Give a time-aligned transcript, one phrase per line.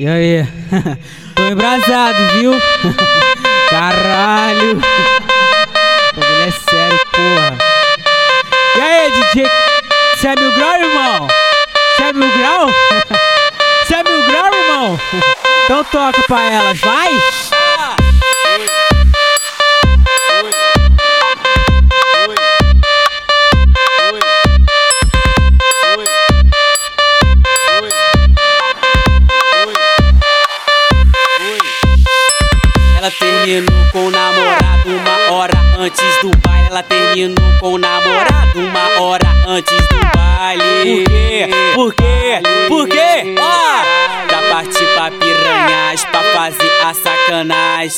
[0.00, 0.46] E aí?
[1.36, 2.52] Tô embrasado, viu?
[3.68, 4.78] Caralho!
[4.78, 7.58] O bagulho é sério, porra.
[8.78, 9.46] E aí, DJ?
[10.16, 11.28] Cê é mil grau, irmão?
[11.98, 12.70] Cê é mil grau?
[13.84, 15.00] Cê é mil grau, irmão?
[15.64, 17.10] Então toca pra elas, vai!
[33.10, 36.68] Ela terminou com o namorado uma hora antes do baile.
[36.70, 41.04] Ela terminou com o namorado uma hora antes do baile.
[41.04, 41.48] Por quê?
[41.74, 42.42] Por quê?
[42.68, 43.34] Por quê?
[43.36, 44.28] Ó!
[44.28, 47.96] Pra partir pra piranhas, pra fazer a sacanagem.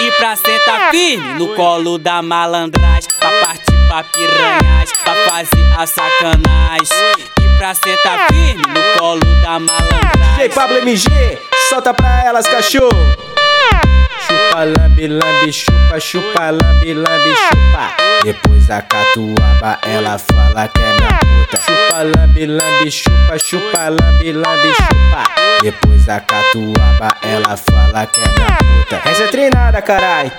[0.00, 3.10] E pra sentar firme no colo da malandragem.
[3.20, 6.96] Pra partir pra piranhas, pra fazer a sacanagem.
[7.38, 10.36] E pra sentar firme no colo da malandragem.
[10.38, 11.38] J Pablo MG,
[11.68, 13.33] solta pra elas, cachorro.
[14.54, 17.96] Chupa, lambe, lambe, chupa, chupa, lambe, lambe, chupa.
[18.22, 21.60] Depois a catuaba, ela fala que é minha puta.
[21.60, 25.24] Chupa, lambe, lambe, chupa, chupa, lambe, lambe, chupa.
[25.60, 29.08] Depois a catuaba, ela fala que é minha puta.
[29.08, 30.30] Essa é treinada, carai.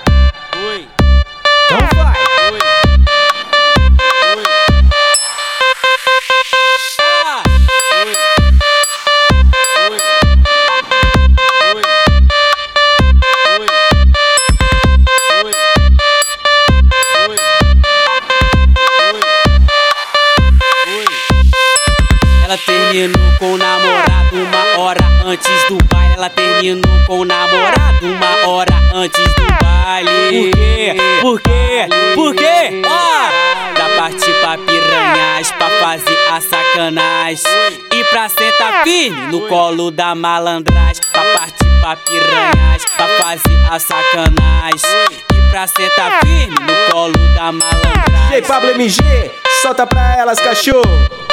[22.96, 26.14] Terminou com o namorado uma hora antes do baile.
[26.14, 30.50] Ela terminou com o namorado uma hora antes do baile.
[30.50, 30.96] Por quê?
[31.20, 31.88] Por quê?
[32.14, 32.82] Por quê?
[32.86, 33.74] Ó!
[33.74, 37.44] Pra partir pra piranhas, pra fazer a sacanagem.
[37.92, 41.02] E pra sentar firme no colo da malandragem.
[41.12, 44.90] Pra partir pra piranhas, pra fazer a sacanagem.
[45.34, 48.30] E pra sentar firme no colo da malandragem.
[48.30, 51.25] J Pablo MG, solta pra elas, cachorro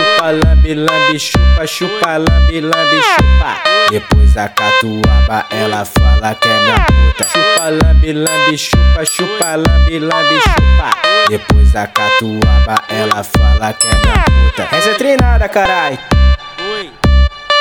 [0.00, 3.60] chupa, lambe, lambe, chupa, chupa, lambe, lambe, chupa.
[3.90, 7.24] Depois a catuaba, ela fala que é minha puta.
[7.24, 10.90] Chupa, lambe, lambe, chupa, chupa, lambe, lambe, chupa.
[11.28, 14.68] Depois a catuaba, ela fala que é minha puta.
[14.76, 15.98] Essa é treinada, carai.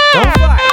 [0.09, 0.68] Então vai.